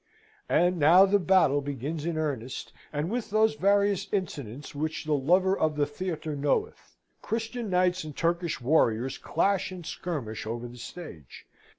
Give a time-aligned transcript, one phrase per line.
[0.49, 5.55] And now the battle begins in earnest, and with those various incidents which the lover
[5.55, 6.97] of the theatre knoweth.
[7.21, 11.45] Christian knights and Turkish warriors clash and skirmish over the stage.